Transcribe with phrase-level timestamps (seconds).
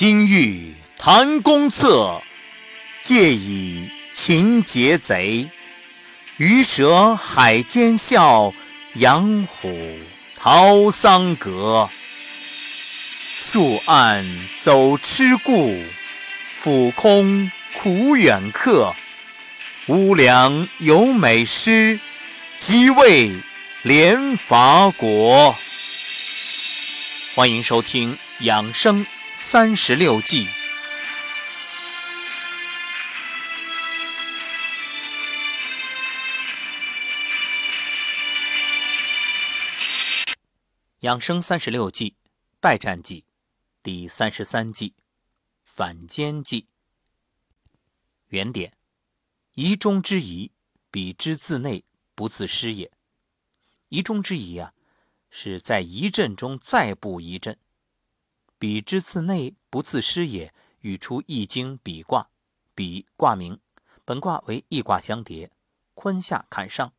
[0.00, 2.22] 今欲谈公策，
[3.02, 5.50] 借以擒劫贼。
[6.38, 8.54] 鱼蛇海间笑，
[8.94, 9.78] 羊虎
[10.38, 11.90] 逃桑阁。
[13.36, 14.24] 树暗
[14.58, 15.78] 走痴故，
[16.62, 18.94] 俯空苦远客。
[19.88, 22.00] 乌梁有美诗，
[22.56, 23.32] 即为
[23.82, 25.54] 连伐国。
[27.34, 29.04] 欢迎收听养生
[29.42, 30.46] 三十六计。
[40.98, 42.16] 养生三十六计，
[42.60, 43.24] 败战计，
[43.82, 44.92] 第三十三计，
[45.62, 46.66] 反间计。
[48.28, 48.74] 原点：
[49.54, 50.52] 疑中之疑，
[50.90, 51.82] 彼之自内
[52.14, 52.92] 不自失也。
[53.88, 54.74] 疑中之疑啊，
[55.30, 57.58] 是在疑阵中再布疑阵。
[58.60, 62.28] 彼之自内不自失也，语出《易经》比卦。
[62.74, 63.58] 比卦名，
[64.04, 65.50] 本卦为易卦相叠，
[65.94, 66.92] 坤下坎上，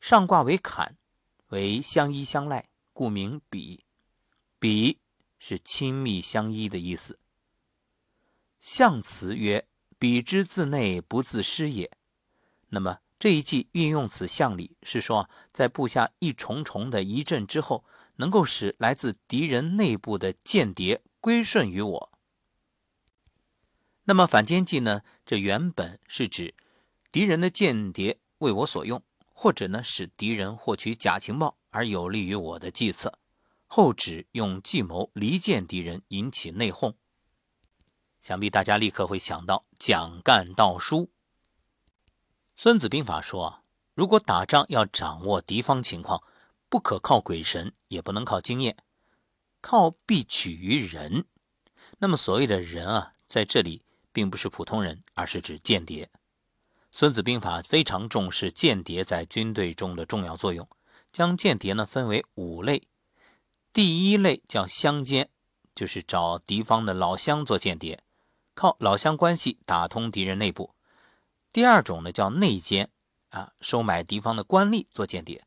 [0.00, 0.96] 上卦为坎，
[1.50, 2.68] 为相依相赖。
[2.92, 3.84] 故名比，
[4.58, 4.98] 比
[5.38, 7.20] 是亲密相依的意思。
[8.58, 9.68] 象辞曰
[10.00, 11.92] ：“彼之自内，不自失也。”
[12.70, 17.84] 那么这一计运用此象理，是说在布下一重重的一阵之后，
[18.18, 22.12] 能够使来自敌人内部的间谍归顺于我。
[24.04, 25.02] 那么反间计呢？
[25.26, 26.54] 这原本是指
[27.10, 29.02] 敌人的间谍为我所用，
[29.34, 31.56] 或者呢使敌人获取假情报。
[31.70, 33.18] 而有利于我的计策，
[33.66, 36.94] 后指用计谋离间敌人，引起内讧。
[38.22, 41.10] 想必大家立刻会想到蒋干盗书。
[42.56, 43.62] 孙子兵法说啊：
[43.94, 46.22] 如果打仗要掌握敌方情况，
[46.68, 48.76] 不可靠鬼神，也不能靠经验，
[49.60, 51.24] 靠必取于人。
[51.98, 56.10] 那么所谓的人啊，在这里并不是普通人，而是指间谍。
[56.90, 60.68] 孙子兵法非常重视间谍在军队中的重要作用。
[61.10, 62.86] 将间谍呢分为五类，
[63.72, 65.30] 第一类叫乡间，
[65.74, 68.02] 就是找敌方的老乡做间谍，
[68.52, 70.74] 靠老乡关系打通敌人内部。
[71.50, 72.90] 第二种呢叫内奸，
[73.30, 75.46] 啊，收买敌方的官吏做间谍。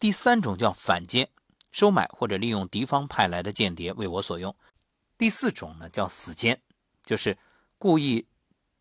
[0.00, 1.28] 第三种叫反间，
[1.70, 4.56] 收买或者利用敌方派来的间谍为我所用。
[5.18, 6.62] 第四种呢叫死间，
[7.04, 7.36] 就是
[7.76, 8.26] 故意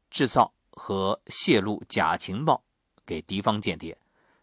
[0.10, 2.64] 制造和泄露假情报
[3.06, 3.98] 给敌方间谍。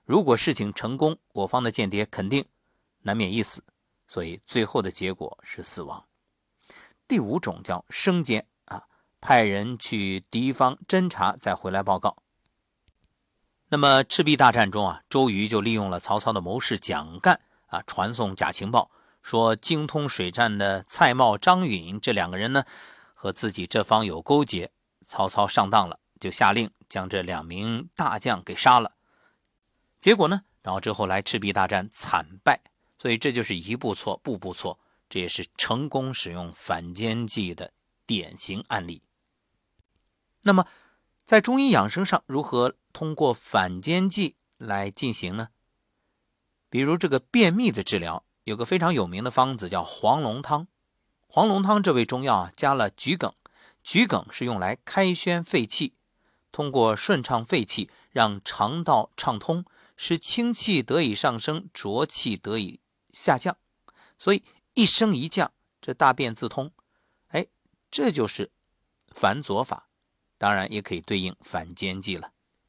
[0.05, 2.45] 如果事情成功，我方的间谍肯定
[3.01, 3.65] 难免一死，
[4.07, 6.07] 所以最后的结果是死亡。
[7.09, 8.85] 第五种叫生间啊，
[9.19, 12.23] 派人去敌方侦查，再回来报告。
[13.69, 18.91] 那么赤壁大战中啊，周瑜就利用了曹操的谋士蒋干啊，传送假情报，
[19.23, 22.65] 说精通水战的蔡瑁、张允这两个人呢，
[23.13, 24.71] 和自己这方有勾结。
[25.05, 28.93] 曹操上当了，就下令将这两名大将给杀了。
[30.01, 32.61] 结果呢，导致后来赤壁大战惨败，
[32.99, 34.79] 所以这就是一步错，步步错，
[35.09, 37.73] 这也是成功使用反间计的
[38.05, 39.03] 典型案例。
[40.43, 40.67] 那么，
[41.25, 45.51] 在中医养生上，如何通过反间计来进行呢？
[46.71, 50.67] 比如这个便秘的治疗，有个非常有名的方子叫黄龙汤。
[51.27, 53.35] 黄龙汤这味中药啊，加了桔梗，
[53.83, 55.93] 桔梗是用来开宣肺气，
[56.51, 59.67] 通过顺畅肺气，让肠道畅通。
[59.95, 62.81] 使清气得以上升，浊气得以
[63.11, 63.59] 下降，
[64.17, 64.43] 所以
[64.73, 65.53] 一升一降，
[65.83, 66.73] 这大便自通。
[67.29, 67.47] 哎，
[67.91, 68.51] 这就是
[69.09, 69.91] 反左法，
[70.39, 72.33] 当然也可以对应反间计了。